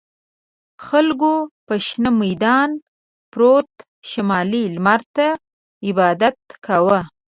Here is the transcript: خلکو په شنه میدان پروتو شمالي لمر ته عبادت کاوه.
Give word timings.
خلکو 0.85 1.33
په 1.67 1.73
شنه 1.85 2.09
میدان 2.21 2.69
پروتو 3.33 3.81
شمالي 4.09 4.63
لمر 4.75 5.01
ته 5.15 5.27
عبادت 5.87 6.37
کاوه. 6.65 6.99